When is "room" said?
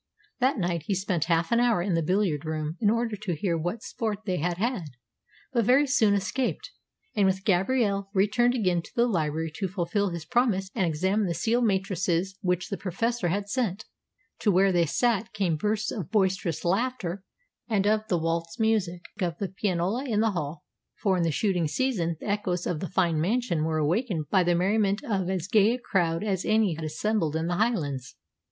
2.43-2.75